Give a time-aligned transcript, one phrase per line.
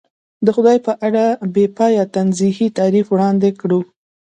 [0.45, 1.25] د خدای په اړه
[1.55, 3.79] بې پایه تنزیهي تعریف وړاندې کړو.